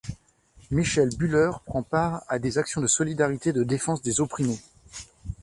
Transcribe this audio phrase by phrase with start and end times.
[0.71, 4.57] Michel Bühler prend part à des actions de solidarité et de défense des opprimés.